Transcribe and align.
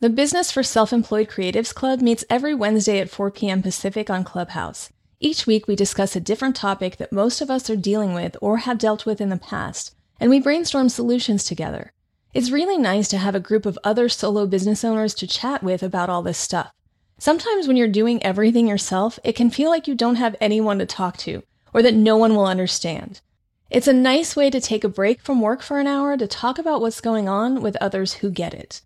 The 0.00 0.08
Business 0.08 0.52
for 0.52 0.62
Self 0.62 0.92
Employed 0.92 1.28
Creatives 1.28 1.74
Club 1.74 2.00
meets 2.00 2.24
every 2.30 2.54
Wednesday 2.54 3.00
at 3.00 3.10
4 3.10 3.32
p.m. 3.32 3.62
Pacific 3.62 4.08
on 4.08 4.22
Clubhouse. 4.22 4.92
Each 5.18 5.44
week, 5.44 5.66
we 5.66 5.74
discuss 5.74 6.14
a 6.14 6.20
different 6.20 6.54
topic 6.54 6.98
that 6.98 7.12
most 7.12 7.40
of 7.40 7.50
us 7.50 7.68
are 7.68 7.74
dealing 7.74 8.14
with 8.14 8.36
or 8.40 8.58
have 8.58 8.78
dealt 8.78 9.06
with 9.06 9.20
in 9.20 9.28
the 9.28 9.36
past, 9.36 9.96
and 10.20 10.30
we 10.30 10.38
brainstorm 10.38 10.88
solutions 10.88 11.42
together. 11.42 11.92
It's 12.32 12.52
really 12.52 12.78
nice 12.78 13.08
to 13.08 13.18
have 13.18 13.34
a 13.34 13.40
group 13.40 13.66
of 13.66 13.76
other 13.82 14.08
solo 14.08 14.46
business 14.46 14.84
owners 14.84 15.14
to 15.14 15.26
chat 15.26 15.64
with 15.64 15.82
about 15.82 16.08
all 16.08 16.22
this 16.22 16.38
stuff. 16.38 16.70
Sometimes 17.18 17.66
when 17.66 17.76
you're 17.76 17.88
doing 17.88 18.22
everything 18.22 18.68
yourself, 18.68 19.18
it 19.24 19.34
can 19.34 19.50
feel 19.50 19.68
like 19.68 19.88
you 19.88 19.96
don't 19.96 20.14
have 20.14 20.36
anyone 20.40 20.78
to 20.78 20.86
talk 20.86 21.16
to, 21.16 21.42
or 21.74 21.82
that 21.82 21.94
no 21.94 22.16
one 22.16 22.36
will 22.36 22.46
understand. 22.46 23.20
It's 23.68 23.88
a 23.88 23.92
nice 23.92 24.36
way 24.36 24.48
to 24.48 24.60
take 24.60 24.84
a 24.84 24.88
break 24.88 25.22
from 25.22 25.40
work 25.40 25.60
for 25.60 25.80
an 25.80 25.88
hour 25.88 26.16
to 26.16 26.28
talk 26.28 26.56
about 26.56 26.80
what's 26.80 27.00
going 27.00 27.28
on 27.28 27.60
with 27.60 27.74
others 27.80 28.12
who 28.12 28.30
get 28.30 28.54
it. 28.54 28.80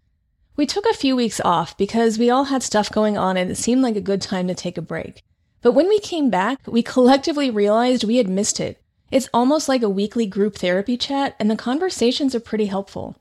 We 0.55 0.67
took 0.67 0.85
a 0.85 0.95
few 0.95 1.17
weeks 1.17 1.41
off 1.41 1.79
because 1.79 2.19
we 2.19 2.29
all 2.29 2.45
had 2.45 2.63
stuff 2.63 2.91
going 2.91 3.17
on 3.17 3.39
and 3.39 3.51
it 3.51 3.57
seemed 3.57 3.81
like 3.81 3.97
a 3.97 4.03
good 4.03 4.21
time 4.21 4.49
to 4.49 4.55
take 4.55 4.77
a 4.77 4.83
break. 4.83 5.23
But 5.63 5.73
when 5.73 5.89
we 5.89 5.99
came 5.99 6.29
back, 6.29 6.59
we 6.67 6.83
collectively 6.95 7.51
realized 7.51 8.05
we 8.05 8.19
had 8.19 8.29
missed 8.29 8.61
it. 8.61 8.83
It's 9.11 9.31
almost 9.33 9.69
like 9.69 9.83
a 9.83 9.89
weekly 9.89 10.27
group 10.27 10.57
therapy 10.57 10.97
chat, 10.97 11.37
and 11.39 11.51
the 11.51 11.57
conversations 11.57 12.35
are 12.35 12.41
pretty 12.41 12.67
helpful. 12.67 13.17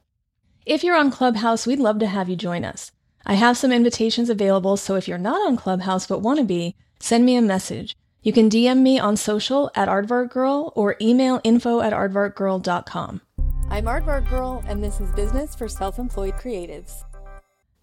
If 0.66 0.84
you're 0.84 0.96
on 0.96 1.12
Clubhouse, 1.12 1.66
we'd 1.66 1.80
love 1.80 2.00
to 2.00 2.08
have 2.08 2.30
you 2.30 2.36
join 2.36 2.64
us. 2.64 2.92
I 3.26 3.34
have 3.36 3.58
some 3.58 3.72
invitations 3.72 4.30
available, 4.30 4.78
so 4.78 4.96
if 4.96 5.08
you're 5.08 5.18
not 5.18 5.46
on 5.48 5.58
Clubhouse 5.58 6.08
but 6.08 6.22
want 6.22 6.40
to 6.40 6.46
be, 6.46 6.76
send 7.00 7.26
me 7.26 7.36
a 7.36 7.42
message. 7.42 7.96
You 8.24 8.32
can 8.34 8.50
DM 8.50 8.82
me 8.82 9.00
on 9.00 9.18
social 9.18 9.72
at 9.76 9.88
aardvarkgirl 9.88 10.74
or 10.76 10.96
email 11.02 11.42
info 11.44 11.82
at 11.82 11.94
aardvarkgirl.com. 11.94 13.22
I'm 13.70 13.86
Aardvark 13.86 14.30
Girl, 14.30 14.64
and 14.68 14.84
this 14.84 15.00
is 15.00 15.10
Business 15.12 15.56
for 15.56 15.68
Self 15.68 15.98
Employed 15.98 16.36
Creatives. 16.36 17.04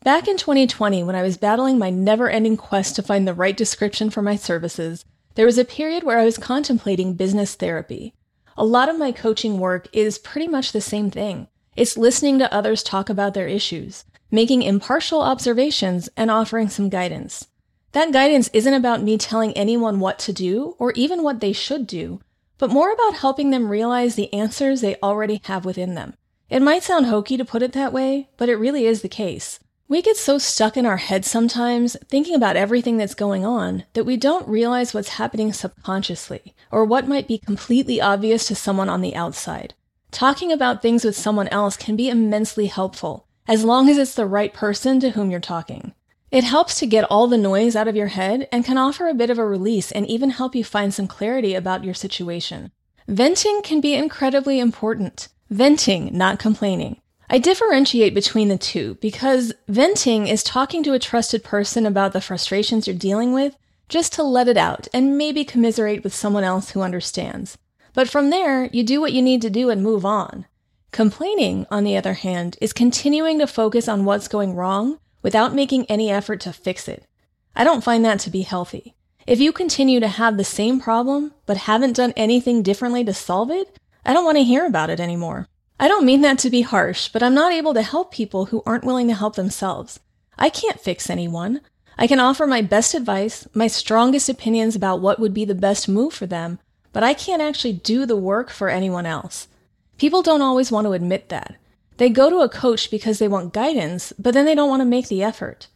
Back 0.04 0.28
in 0.28 0.36
2020, 0.36 1.02
when 1.02 1.16
I 1.16 1.22
was 1.22 1.36
battling 1.36 1.76
my 1.76 1.90
never 1.90 2.30
ending 2.30 2.56
quest 2.56 2.94
to 2.96 3.02
find 3.02 3.26
the 3.26 3.34
right 3.34 3.56
description 3.56 4.10
for 4.10 4.22
my 4.22 4.36
services, 4.36 5.04
there 5.34 5.44
was 5.44 5.58
a 5.58 5.64
period 5.64 6.04
where 6.04 6.18
I 6.18 6.24
was 6.24 6.38
contemplating 6.38 7.14
business 7.14 7.56
therapy. 7.56 8.14
A 8.56 8.64
lot 8.64 8.88
of 8.88 8.96
my 8.96 9.10
coaching 9.10 9.58
work 9.58 9.88
is 9.92 10.18
pretty 10.18 10.46
much 10.46 10.70
the 10.70 10.80
same 10.80 11.10
thing. 11.10 11.48
It's 11.74 11.96
listening 11.96 12.38
to 12.38 12.52
others 12.54 12.84
talk 12.84 13.10
about 13.10 13.34
their 13.34 13.48
issues, 13.48 14.04
making 14.30 14.62
impartial 14.62 15.20
observations, 15.20 16.08
and 16.16 16.30
offering 16.30 16.68
some 16.68 16.88
guidance. 16.88 17.48
That 17.90 18.12
guidance 18.12 18.48
isn't 18.52 18.74
about 18.74 19.02
me 19.02 19.18
telling 19.18 19.52
anyone 19.54 19.98
what 19.98 20.20
to 20.20 20.32
do 20.32 20.76
or 20.78 20.92
even 20.92 21.24
what 21.24 21.40
they 21.40 21.52
should 21.52 21.88
do, 21.88 22.20
but 22.56 22.70
more 22.70 22.92
about 22.92 23.14
helping 23.14 23.50
them 23.50 23.68
realize 23.68 24.14
the 24.14 24.32
answers 24.32 24.80
they 24.80 24.96
already 25.02 25.40
have 25.44 25.64
within 25.64 25.94
them. 25.94 26.14
It 26.48 26.62
might 26.62 26.84
sound 26.84 27.06
hokey 27.06 27.36
to 27.36 27.44
put 27.44 27.62
it 27.62 27.72
that 27.72 27.92
way, 27.92 28.28
but 28.36 28.48
it 28.48 28.56
really 28.56 28.86
is 28.86 29.02
the 29.02 29.08
case. 29.08 29.58
We 29.90 30.02
get 30.02 30.18
so 30.18 30.36
stuck 30.36 30.76
in 30.76 30.84
our 30.84 30.98
heads 30.98 31.30
sometimes, 31.30 31.96
thinking 32.08 32.34
about 32.34 32.56
everything 32.56 32.98
that's 32.98 33.14
going 33.14 33.46
on, 33.46 33.84
that 33.94 34.04
we 34.04 34.18
don't 34.18 34.46
realize 34.46 34.92
what's 34.92 35.16
happening 35.16 35.50
subconsciously, 35.54 36.54
or 36.70 36.84
what 36.84 37.08
might 37.08 37.26
be 37.26 37.38
completely 37.38 37.98
obvious 37.98 38.46
to 38.48 38.54
someone 38.54 38.90
on 38.90 39.00
the 39.00 39.16
outside. 39.16 39.72
Talking 40.10 40.52
about 40.52 40.82
things 40.82 41.06
with 41.06 41.16
someone 41.16 41.48
else 41.48 41.78
can 41.78 41.96
be 41.96 42.10
immensely 42.10 42.66
helpful, 42.66 43.26
as 43.46 43.64
long 43.64 43.88
as 43.88 43.96
it's 43.96 44.14
the 44.14 44.26
right 44.26 44.52
person 44.52 45.00
to 45.00 45.10
whom 45.10 45.30
you're 45.30 45.40
talking. 45.40 45.94
It 46.30 46.44
helps 46.44 46.78
to 46.80 46.86
get 46.86 47.04
all 47.10 47.26
the 47.26 47.38
noise 47.38 47.74
out 47.74 47.88
of 47.88 47.96
your 47.96 48.08
head 48.08 48.46
and 48.52 48.66
can 48.66 48.76
offer 48.76 49.08
a 49.08 49.14
bit 49.14 49.30
of 49.30 49.38
a 49.38 49.46
release 49.46 49.90
and 49.90 50.06
even 50.06 50.28
help 50.28 50.54
you 50.54 50.64
find 50.64 50.92
some 50.92 51.06
clarity 51.06 51.54
about 51.54 51.82
your 51.82 51.94
situation. 51.94 52.72
Venting 53.06 53.62
can 53.62 53.80
be 53.80 53.94
incredibly 53.94 54.60
important. 54.60 55.28
Venting, 55.48 56.10
not 56.12 56.38
complaining. 56.38 57.00
I 57.30 57.38
differentiate 57.38 58.14
between 58.14 58.48
the 58.48 58.56
two 58.56 58.94
because 59.02 59.52
venting 59.68 60.28
is 60.28 60.42
talking 60.42 60.82
to 60.84 60.94
a 60.94 60.98
trusted 60.98 61.44
person 61.44 61.84
about 61.84 62.14
the 62.14 62.22
frustrations 62.22 62.86
you're 62.86 62.96
dealing 62.96 63.34
with 63.34 63.54
just 63.90 64.14
to 64.14 64.22
let 64.22 64.48
it 64.48 64.56
out 64.56 64.88
and 64.94 65.18
maybe 65.18 65.44
commiserate 65.44 66.02
with 66.02 66.14
someone 66.14 66.44
else 66.44 66.70
who 66.70 66.80
understands. 66.80 67.58
But 67.92 68.08
from 68.08 68.30
there, 68.30 68.64
you 68.72 68.82
do 68.82 69.00
what 69.00 69.12
you 69.12 69.20
need 69.20 69.42
to 69.42 69.50
do 69.50 69.68
and 69.68 69.82
move 69.82 70.06
on. 70.06 70.46
Complaining, 70.90 71.66
on 71.70 71.84
the 71.84 71.98
other 71.98 72.14
hand, 72.14 72.56
is 72.62 72.72
continuing 72.72 73.38
to 73.40 73.46
focus 73.46 73.88
on 73.88 74.06
what's 74.06 74.28
going 74.28 74.54
wrong 74.54 74.98
without 75.20 75.54
making 75.54 75.84
any 75.86 76.10
effort 76.10 76.40
to 76.40 76.52
fix 76.52 76.88
it. 76.88 77.04
I 77.54 77.62
don't 77.62 77.84
find 77.84 78.04
that 78.06 78.20
to 78.20 78.30
be 78.30 78.42
healthy. 78.42 78.94
If 79.26 79.38
you 79.38 79.52
continue 79.52 80.00
to 80.00 80.08
have 80.08 80.38
the 80.38 80.44
same 80.44 80.80
problem 80.80 81.34
but 81.44 81.58
haven't 81.58 81.96
done 81.96 82.14
anything 82.16 82.62
differently 82.62 83.04
to 83.04 83.12
solve 83.12 83.50
it, 83.50 83.78
I 84.06 84.14
don't 84.14 84.24
want 84.24 84.38
to 84.38 84.44
hear 84.44 84.64
about 84.64 84.88
it 84.88 85.00
anymore. 85.00 85.48
I 85.80 85.86
don't 85.86 86.04
mean 86.04 86.22
that 86.22 86.38
to 86.40 86.50
be 86.50 86.62
harsh, 86.62 87.08
but 87.08 87.22
I'm 87.22 87.34
not 87.34 87.52
able 87.52 87.72
to 87.74 87.82
help 87.82 88.10
people 88.10 88.46
who 88.46 88.64
aren't 88.66 88.84
willing 88.84 89.06
to 89.08 89.14
help 89.14 89.36
themselves. 89.36 90.00
I 90.36 90.50
can't 90.50 90.80
fix 90.80 91.08
anyone. 91.08 91.60
I 91.96 92.08
can 92.08 92.18
offer 92.18 92.46
my 92.46 92.62
best 92.62 92.94
advice, 92.94 93.46
my 93.54 93.68
strongest 93.68 94.28
opinions 94.28 94.74
about 94.74 95.00
what 95.00 95.20
would 95.20 95.32
be 95.32 95.44
the 95.44 95.54
best 95.54 95.88
move 95.88 96.12
for 96.12 96.26
them, 96.26 96.58
but 96.92 97.04
I 97.04 97.14
can't 97.14 97.42
actually 97.42 97.74
do 97.74 98.06
the 98.06 98.16
work 98.16 98.50
for 98.50 98.68
anyone 98.68 99.06
else. 99.06 99.46
People 99.98 100.22
don't 100.22 100.42
always 100.42 100.72
want 100.72 100.86
to 100.86 100.92
admit 100.92 101.28
that. 101.28 101.56
They 101.96 102.08
go 102.08 102.28
to 102.28 102.38
a 102.38 102.48
coach 102.48 102.90
because 102.90 103.18
they 103.18 103.28
want 103.28 103.52
guidance, 103.52 104.12
but 104.18 104.34
then 104.34 104.46
they 104.46 104.54
don't 104.54 104.68
want 104.68 104.80
to 104.80 104.86
make 104.86 105.08
the 105.08 105.22
effort. 105.22 105.68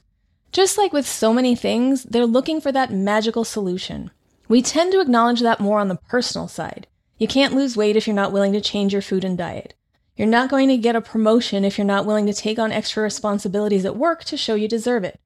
Just 0.50 0.78
like 0.78 0.92
with 0.92 1.06
so 1.06 1.32
many 1.32 1.54
things, 1.54 2.02
they're 2.04 2.26
looking 2.26 2.60
for 2.60 2.72
that 2.72 2.92
magical 2.92 3.44
solution. 3.44 4.10
We 4.48 4.62
tend 4.62 4.92
to 4.92 5.00
acknowledge 5.00 5.40
that 5.40 5.60
more 5.60 5.78
on 5.78 5.88
the 5.88 5.96
personal 6.08 6.46
side. 6.46 6.86
You 7.18 7.26
can't 7.26 7.54
lose 7.54 7.76
weight 7.76 7.96
if 7.96 8.06
you're 8.06 8.14
not 8.16 8.32
willing 8.32 8.52
to 8.52 8.60
change 8.60 8.92
your 8.92 9.02
food 9.02 9.24
and 9.24 9.38
diet. 9.38 9.74
You're 10.16 10.28
not 10.28 10.50
going 10.50 10.68
to 10.68 10.76
get 10.76 10.96
a 10.96 11.00
promotion 11.00 11.64
if 11.64 11.78
you're 11.78 11.86
not 11.86 12.04
willing 12.04 12.26
to 12.26 12.34
take 12.34 12.58
on 12.58 12.70
extra 12.70 13.02
responsibilities 13.02 13.84
at 13.84 13.96
work 13.96 14.24
to 14.24 14.36
show 14.36 14.54
you 14.54 14.68
deserve 14.68 15.04
it. 15.04 15.18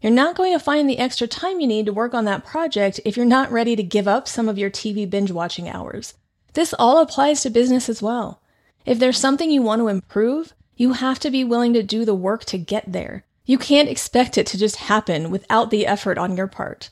You're 0.00 0.12
not 0.12 0.36
going 0.36 0.52
to 0.52 0.58
find 0.58 0.90
the 0.90 0.98
extra 0.98 1.26
time 1.26 1.60
you 1.60 1.66
need 1.66 1.86
to 1.86 1.92
work 1.92 2.12
on 2.12 2.24
that 2.26 2.44
project 2.44 3.00
if 3.04 3.16
you're 3.16 3.24
not 3.24 3.50
ready 3.50 3.76
to 3.76 3.82
give 3.82 4.08
up 4.08 4.28
some 4.28 4.48
of 4.48 4.58
your 4.58 4.70
TV 4.70 5.08
binge 5.08 5.30
watching 5.30 5.68
hours. 5.68 6.14
This 6.52 6.74
all 6.78 7.00
applies 7.00 7.42
to 7.42 7.50
business 7.50 7.88
as 7.88 8.02
well. 8.02 8.42
If 8.84 8.98
there's 8.98 9.18
something 9.18 9.50
you 9.50 9.62
want 9.62 9.80
to 9.80 9.88
improve, 9.88 10.52
you 10.76 10.92
have 10.92 11.18
to 11.20 11.30
be 11.30 11.44
willing 11.44 11.72
to 11.72 11.82
do 11.82 12.04
the 12.04 12.14
work 12.14 12.44
to 12.46 12.58
get 12.58 12.92
there. 12.92 13.24
You 13.46 13.56
can't 13.56 13.88
expect 13.88 14.36
it 14.36 14.46
to 14.48 14.58
just 14.58 14.76
happen 14.76 15.30
without 15.30 15.70
the 15.70 15.86
effort 15.86 16.18
on 16.18 16.36
your 16.36 16.48
part. 16.48 16.90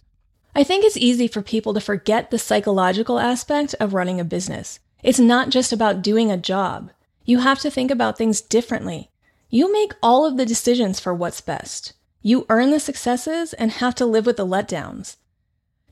I 0.55 0.65
think 0.65 0.85
it's 0.85 0.97
easy 0.97 1.27
for 1.27 1.43
people 1.43 1.75
to 1.75 1.81
forget 1.81 2.31
the 2.31 2.39
psychological 2.39 3.19
aspect 3.19 3.75
of 3.81 3.95
running 3.95 4.21
a 4.21 4.25
business. 4.25 4.79
It's 5.03 5.19
not 5.19 5.51
just 5.51 5.73
about 5.73 6.03
doing 6.03 6.31
a 6.31 6.37
job. 6.37 6.91
You 7.25 7.39
have 7.39 7.61
to 7.61 7.71
think 7.71 7.91
about 7.91 8.19
things 8.19 8.41
differently. 8.41 9.11
You 9.49 9.73
make 9.73 9.95
all 10.03 10.27
of 10.27 10.37
the 10.37 10.47
decisions 10.47 10.99
for 10.99 11.15
what's 11.15 11.41
best. 11.41 11.93
You 12.21 12.47
earn 12.49 12.71
the 12.71 12.81
successes 12.81 13.53
and 13.53 13.71
have 13.73 13.95
to 13.97 14.07
live 14.07 14.27
with 14.27 14.37
the 14.37 14.47
letdowns. 14.47 15.17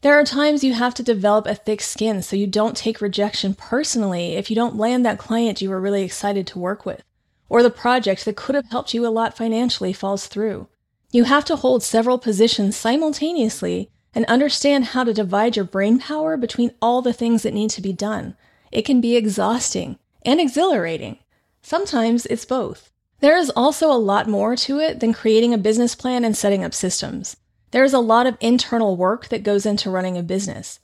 There 0.02 0.18
are 0.18 0.24
times 0.24 0.64
you 0.64 0.72
have 0.72 0.94
to 0.94 1.02
develop 1.02 1.46
a 1.46 1.54
thick 1.54 1.82
skin 1.82 2.22
so 2.22 2.34
you 2.34 2.46
don't 2.46 2.76
take 2.76 3.00
rejection 3.00 3.54
personally 3.54 4.32
if 4.32 4.48
you 4.48 4.56
don't 4.56 4.76
land 4.76 5.04
that 5.04 5.18
client 5.18 5.60
you 5.60 5.68
were 5.68 5.80
really 5.80 6.02
excited 6.02 6.46
to 6.48 6.58
work 6.58 6.86
with, 6.86 7.02
or 7.48 7.62
the 7.62 7.70
project 7.70 8.24
that 8.24 8.36
could 8.36 8.54
have 8.54 8.70
helped 8.70 8.94
you 8.94 9.06
a 9.06 9.08
lot 9.08 9.36
financially 9.36 9.92
falls 9.92 10.26
through. 10.26 10.68
You 11.12 11.24
have 11.24 11.44
to 11.46 11.56
hold 11.56 11.82
several 11.82 12.18
positions 12.18 12.76
simultaneously 12.76 13.90
and 14.14 14.24
understand 14.24 14.86
how 14.86 15.04
to 15.04 15.12
divide 15.12 15.56
your 15.56 15.64
brain 15.64 15.98
power 15.98 16.36
between 16.36 16.72
all 16.80 17.02
the 17.02 17.12
things 17.12 17.42
that 17.42 17.54
need 17.54 17.70
to 17.70 17.82
be 17.82 17.92
done. 17.92 18.36
It 18.72 18.82
can 18.82 19.00
be 19.00 19.16
exhausting 19.16 19.98
and 20.24 20.40
exhilarating. 20.40 21.18
Sometimes 21.62 22.26
it's 22.26 22.44
both. 22.44 22.90
There 23.20 23.36
is 23.36 23.50
also 23.54 23.92
a 23.92 24.00
lot 24.00 24.28
more 24.28 24.56
to 24.56 24.78
it 24.78 25.00
than 25.00 25.12
creating 25.12 25.52
a 25.52 25.58
business 25.58 25.94
plan 25.94 26.24
and 26.24 26.36
setting 26.36 26.64
up 26.64 26.72
systems. 26.72 27.36
There 27.70 27.84
is 27.84 27.92
a 27.92 27.98
lot 27.98 28.26
of 28.26 28.38
internal 28.40 28.96
work 28.96 29.28
that 29.28 29.42
goes 29.42 29.66
into 29.66 29.90
running 29.90 30.16
a 30.16 30.22
business. 30.22 30.80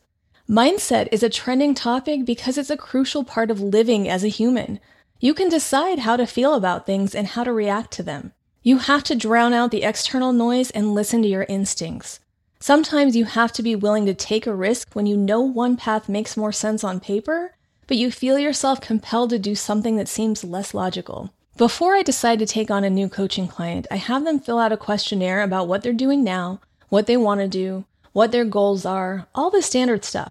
Mindset 0.49 1.09
is 1.11 1.23
a 1.23 1.31
trending 1.31 1.75
topic 1.75 2.25
because 2.25 2.57
it's 2.57 2.71
a 2.71 2.77
crucial 2.77 3.25
part 3.25 3.51
of 3.51 3.61
living 3.61 4.09
as 4.09 4.23
a 4.23 4.29
human. 4.29 4.79
You 5.19 5.35
can 5.35 5.49
decide 5.49 6.01
how 6.01 6.17
to 6.17 6.27
feel 6.27 6.55
about 6.55 6.87
things 6.87 7.15
and 7.15 7.27
how 7.27 7.43
to 7.43 7.53
react 7.53 7.91
to 7.93 8.03
them. 8.03 8.33
You 8.63 8.79
have 8.79 9.03
to 9.05 9.17
drown 9.17 9.55
out 9.55 9.71
the 9.71 9.83
external 9.83 10.33
noise 10.33 10.71
and 10.71 10.95
listen 10.95 11.23
to 11.23 11.29
your 11.29 11.47
instincts. 11.49 12.21
Sometimes 12.61 13.17
you 13.17 13.25
have 13.25 13.53
to 13.55 13.63
be 13.63 13.75
willing 13.75 14.07
to 14.07 14.15
take 14.15 14.47
a 14.47 14.55
risk 14.55 14.95
when 14.95 15.07
you 15.07 15.17
know 15.17 15.41
one 15.41 15.77
path 15.77 16.09
makes 16.09 16.37
more 16.37 16.53
sense 16.53 16.85
on 16.85 17.01
paper 17.01 17.56
but 17.87 17.97
you 17.97 18.11
feel 18.11 18.39
yourself 18.39 18.81
compelled 18.81 19.31
to 19.31 19.39
do 19.39 19.55
something 19.55 19.97
that 19.97 20.09
seems 20.09 20.45
less 20.45 20.75
logical. 20.75 21.33
Before 21.57 21.95
I 21.95 22.03
decide 22.03 22.39
to 22.41 22.47
take 22.47 22.71
on 22.71 22.85
a 22.85 22.91
new 22.91 23.09
coaching 23.09 23.49
client, 23.49 23.87
I 23.91 23.97
have 23.97 24.25
them 24.25 24.41
fill 24.41 24.59
out 24.59 24.73
a 24.73 24.77
questionnaire 24.77 25.43
about 25.43 25.69
what 25.69 25.83
they're 25.83 25.93
doing 25.93 26.23
now, 26.23 26.61
what 26.89 27.07
they 27.07 27.17
want 27.17 27.41
to 27.41 27.49
do, 27.49 27.85
what 28.13 28.33
their 28.33 28.45
goals 28.45 28.85
are, 28.85 29.27
all 29.35 29.51
the 29.51 29.63
standard 29.63 30.05
stuff. 30.05 30.31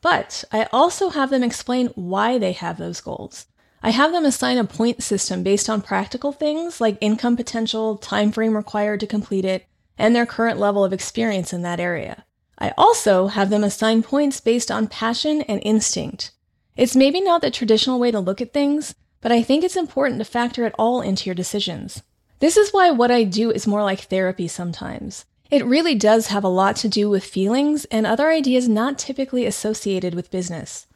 But 0.00 0.44
I 0.52 0.68
also 0.72 1.10
have 1.10 1.30
them 1.30 1.42
explain 1.42 1.88
why 1.94 2.38
they 2.38 2.52
have 2.52 2.78
those 2.78 3.00
goals. 3.00 3.46
I 3.82 3.90
have 3.90 4.12
them 4.12 4.24
assign 4.24 4.58
a 4.58 4.64
point 4.64 5.02
system 5.02 5.42
based 5.42 5.70
on 5.70 5.82
practical 5.82 6.32
things 6.32 6.80
like 6.80 6.98
income 7.00 7.36
potential, 7.36 7.96
time 7.96 8.32
frame 8.32 8.56
required 8.56 9.00
to 9.00 9.06
complete 9.06 9.44
it, 9.44 9.66
and 9.96 10.14
their 10.14 10.26
current 10.26 10.58
level 10.58 10.84
of 10.84 10.92
experience 10.92 11.52
in 11.52 11.62
that 11.62 11.80
area. 11.80 12.24
I 12.58 12.72
also 12.76 13.28
have 13.28 13.50
them 13.50 13.64
assign 13.64 14.02
points 14.02 14.40
based 14.40 14.70
on 14.70 14.88
passion 14.88 15.42
and 15.42 15.60
instinct. 15.62 16.32
It's 16.78 16.94
maybe 16.94 17.20
not 17.20 17.40
the 17.40 17.50
traditional 17.50 17.98
way 17.98 18.12
to 18.12 18.20
look 18.20 18.40
at 18.40 18.52
things, 18.52 18.94
but 19.20 19.32
I 19.32 19.42
think 19.42 19.64
it's 19.64 19.74
important 19.74 20.20
to 20.20 20.24
factor 20.24 20.64
it 20.64 20.76
all 20.78 21.00
into 21.00 21.26
your 21.26 21.34
decisions. 21.34 22.04
This 22.38 22.56
is 22.56 22.70
why 22.70 22.92
what 22.92 23.10
I 23.10 23.24
do 23.24 23.50
is 23.50 23.66
more 23.66 23.82
like 23.82 24.02
therapy 24.02 24.46
sometimes. 24.46 25.24
It 25.50 25.66
really 25.66 25.96
does 25.96 26.28
have 26.28 26.44
a 26.44 26.48
lot 26.48 26.76
to 26.76 26.88
do 26.88 27.10
with 27.10 27.24
feelings 27.24 27.84
and 27.86 28.06
other 28.06 28.30
ideas 28.30 28.68
not 28.68 28.96
typically 28.96 29.44
associated 29.44 30.14
with 30.14 30.30
business. 30.30 30.86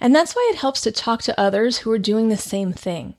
And 0.00 0.12
that's 0.12 0.34
why 0.34 0.50
it 0.52 0.58
helps 0.58 0.80
to 0.80 0.90
talk 0.90 1.22
to 1.22 1.40
others 1.40 1.78
who 1.78 1.92
are 1.92 1.98
doing 1.98 2.30
the 2.30 2.36
same 2.36 2.72
thing. 2.72 3.14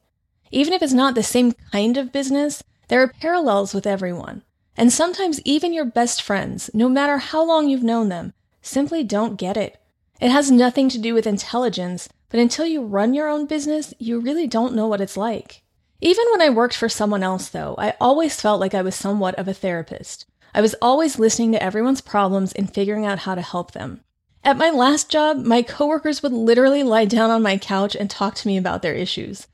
Even 0.52 0.74
if 0.74 0.82
it's 0.84 0.92
not 0.92 1.16
the 1.16 1.24
same 1.24 1.54
kind 1.72 1.96
of 1.96 2.12
business, 2.12 2.62
there 2.90 3.02
are 3.02 3.14
parallels 3.22 3.74
with 3.74 3.88
everyone. 3.88 4.42
And 4.76 4.92
sometimes 4.92 5.40
even 5.46 5.72
your 5.72 5.86
best 5.86 6.22
friends, 6.22 6.70
no 6.74 6.90
matter 6.90 7.18
how 7.18 7.46
long 7.46 7.70
you've 7.70 7.82
known 7.82 8.10
them, 8.10 8.34
simply 8.62 9.06
don't 9.06 9.38
get 9.38 9.56
it. 9.56 9.80
It 10.20 10.32
has 10.32 10.52
nothing 10.52 10.90
to 10.90 10.98
do 10.98 11.14
with 11.14 11.26
intelligence, 11.26 12.10
but 12.30 12.40
until 12.40 12.66
you 12.66 12.84
run 12.84 13.14
your 13.14 13.30
own 13.30 13.46
business, 13.46 13.94
you 14.00 14.20
really 14.20 14.48
don't 14.48 14.76
know 14.76 14.88
what 14.88 15.02
it's 15.02 15.16
like. 15.16 15.64
Even 16.02 16.26
when 16.32 16.42
I 16.42 16.50
worked 16.50 16.76
for 16.76 16.90
someone 16.90 17.24
else, 17.24 17.50
though, 17.50 17.76
I 17.78 17.94
always 18.02 18.40
felt 18.40 18.60
like 18.60 18.74
I 18.74 18.82
was 18.82 18.96
somewhat 18.96 19.36
of 19.36 19.48
a 19.48 19.54
therapist. 19.54 20.26
I 20.54 20.62
was 20.62 20.76
always 20.82 21.20
listening 21.20 21.52
to 21.54 21.64
everyone's 21.64 22.02
problems 22.02 22.52
and 22.54 22.74
figuring 22.74 23.06
out 23.06 23.20
how 23.20 23.36
to 23.36 23.42
help 23.42 23.72
them. 23.72 24.02
At 24.44 24.58
my 24.58 24.70
last 24.70 25.10
job, 25.10 25.38
my 25.38 25.62
coworkers 25.62 26.24
would 26.24 26.32
literally 26.32 26.84
lie 26.84 27.06
down 27.06 27.30
on 27.30 27.42
my 27.42 27.58
couch 27.58 27.96
and 27.96 28.10
talk 28.10 28.36
to 28.36 28.48
me 28.48 28.58
about 28.58 28.82
their 28.82 28.94
issues. 28.94 29.48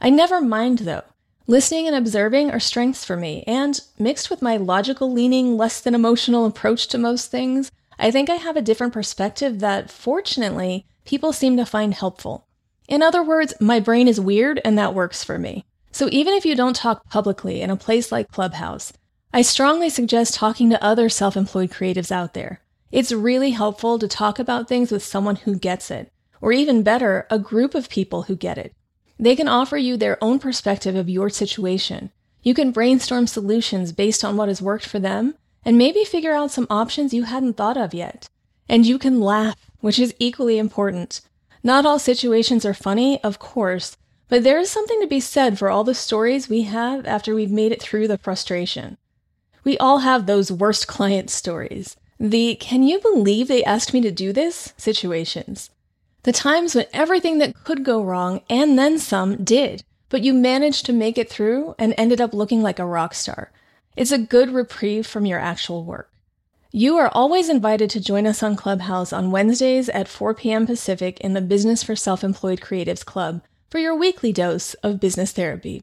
I 0.00 0.10
never 0.10 0.40
mind, 0.40 0.80
though. 0.80 1.02
Listening 1.46 1.86
and 1.86 1.96
observing 1.96 2.50
are 2.50 2.60
strengths 2.60 3.04
for 3.04 3.16
me, 3.16 3.42
and 3.46 3.80
mixed 3.98 4.30
with 4.30 4.42
my 4.42 4.56
logical 4.56 5.12
leaning, 5.12 5.56
less 5.56 5.80
than 5.80 5.94
emotional 5.94 6.44
approach 6.44 6.88
to 6.88 6.98
most 6.98 7.30
things, 7.30 7.72
I 7.98 8.10
think 8.10 8.30
I 8.30 8.34
have 8.34 8.56
a 8.56 8.62
different 8.62 8.92
perspective 8.92 9.60
that, 9.60 9.90
fortunately, 9.90 10.86
people 11.04 11.32
seem 11.32 11.56
to 11.56 11.66
find 11.66 11.94
helpful. 11.94 12.46
In 12.86 13.02
other 13.02 13.22
words, 13.22 13.54
my 13.60 13.80
brain 13.80 14.08
is 14.08 14.20
weird 14.20 14.60
and 14.64 14.78
that 14.78 14.94
works 14.94 15.24
for 15.24 15.38
me. 15.38 15.64
So 15.90 16.08
even 16.12 16.34
if 16.34 16.46
you 16.46 16.54
don't 16.54 16.76
talk 16.76 17.08
publicly 17.10 17.60
in 17.60 17.70
a 17.70 17.76
place 17.76 18.12
like 18.12 18.30
Clubhouse, 18.30 18.92
I 19.32 19.42
strongly 19.42 19.90
suggest 19.90 20.34
talking 20.34 20.70
to 20.70 20.82
other 20.82 21.08
self 21.08 21.36
employed 21.36 21.70
creatives 21.70 22.12
out 22.12 22.34
there. 22.34 22.60
It's 22.90 23.12
really 23.12 23.50
helpful 23.50 23.98
to 23.98 24.08
talk 24.08 24.38
about 24.38 24.68
things 24.68 24.90
with 24.90 25.04
someone 25.04 25.36
who 25.36 25.58
gets 25.58 25.90
it, 25.90 26.10
or 26.40 26.52
even 26.52 26.82
better, 26.82 27.26
a 27.30 27.38
group 27.38 27.74
of 27.74 27.90
people 27.90 28.22
who 28.22 28.36
get 28.36 28.56
it. 28.56 28.74
They 29.18 29.36
can 29.36 29.48
offer 29.48 29.76
you 29.76 29.96
their 29.96 30.22
own 30.22 30.38
perspective 30.38 30.94
of 30.94 31.10
your 31.10 31.28
situation. 31.28 32.10
You 32.42 32.54
can 32.54 32.70
brainstorm 32.70 33.26
solutions 33.26 33.92
based 33.92 34.24
on 34.24 34.36
what 34.36 34.48
has 34.48 34.62
worked 34.62 34.86
for 34.86 34.98
them 34.98 35.34
and 35.68 35.76
maybe 35.76 36.02
figure 36.02 36.32
out 36.32 36.50
some 36.50 36.66
options 36.70 37.12
you 37.12 37.24
hadn't 37.24 37.58
thought 37.58 37.76
of 37.76 37.92
yet. 37.92 38.26
And 38.70 38.86
you 38.86 38.98
can 38.98 39.20
laugh, 39.20 39.70
which 39.80 39.98
is 39.98 40.14
equally 40.18 40.56
important. 40.56 41.20
Not 41.62 41.84
all 41.84 41.98
situations 41.98 42.64
are 42.64 42.72
funny, 42.72 43.22
of 43.22 43.38
course, 43.38 43.98
but 44.30 44.44
there 44.44 44.58
is 44.58 44.70
something 44.70 44.98
to 45.02 45.06
be 45.06 45.20
said 45.20 45.58
for 45.58 45.68
all 45.68 45.84
the 45.84 45.94
stories 45.94 46.48
we 46.48 46.62
have 46.62 47.04
after 47.04 47.34
we've 47.34 47.50
made 47.50 47.70
it 47.70 47.82
through 47.82 48.08
the 48.08 48.16
frustration. 48.16 48.96
We 49.62 49.76
all 49.76 49.98
have 49.98 50.24
those 50.24 50.50
worst 50.50 50.86
client 50.86 51.28
stories. 51.28 51.98
The 52.18 52.54
can 52.54 52.82
you 52.82 52.98
believe 52.98 53.48
they 53.48 53.62
asked 53.62 53.92
me 53.92 54.00
to 54.00 54.10
do 54.10 54.32
this 54.32 54.72
situations. 54.78 55.68
The 56.22 56.32
times 56.32 56.74
when 56.74 56.86
everything 56.94 57.36
that 57.40 57.62
could 57.64 57.84
go 57.84 58.02
wrong 58.02 58.40
and 58.48 58.78
then 58.78 58.98
some 58.98 59.44
did, 59.44 59.84
but 60.08 60.24
you 60.24 60.32
managed 60.32 60.86
to 60.86 60.94
make 60.94 61.18
it 61.18 61.28
through 61.28 61.74
and 61.78 61.92
ended 61.98 62.22
up 62.22 62.32
looking 62.32 62.62
like 62.62 62.78
a 62.78 62.86
rock 62.86 63.12
star. 63.12 63.52
It's 63.98 64.12
a 64.12 64.18
good 64.18 64.50
reprieve 64.50 65.08
from 65.08 65.26
your 65.26 65.40
actual 65.40 65.84
work. 65.84 66.08
You 66.70 66.98
are 66.98 67.10
always 67.12 67.48
invited 67.48 67.90
to 67.90 68.00
join 68.00 68.28
us 68.28 68.44
on 68.44 68.54
Clubhouse 68.54 69.12
on 69.12 69.32
Wednesdays 69.32 69.88
at 69.88 70.06
4 70.06 70.34
p.m. 70.34 70.66
Pacific 70.68 71.18
in 71.18 71.34
the 71.34 71.40
Business 71.40 71.82
for 71.82 71.96
Self 71.96 72.22
Employed 72.22 72.60
Creatives 72.60 73.04
Club 73.04 73.42
for 73.68 73.80
your 73.80 73.96
weekly 73.96 74.32
dose 74.32 74.74
of 74.74 75.00
business 75.00 75.32
therapy. 75.32 75.82